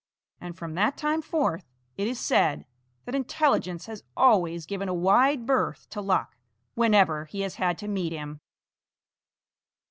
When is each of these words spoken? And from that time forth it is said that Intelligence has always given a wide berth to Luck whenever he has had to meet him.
And 0.39 0.57
from 0.57 0.73
that 0.73 0.97
time 0.97 1.21
forth 1.21 1.63
it 1.95 2.07
is 2.07 2.19
said 2.19 2.65
that 3.05 3.13
Intelligence 3.13 3.85
has 3.85 4.01
always 4.17 4.65
given 4.65 4.89
a 4.89 4.95
wide 4.95 5.45
berth 5.45 5.87
to 5.91 6.01
Luck 6.01 6.37
whenever 6.73 7.25
he 7.25 7.41
has 7.41 7.53
had 7.61 7.77
to 7.77 7.87
meet 7.87 8.11
him. 8.11 8.41